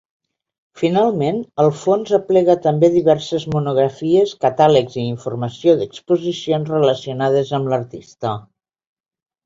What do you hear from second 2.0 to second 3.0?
aplega també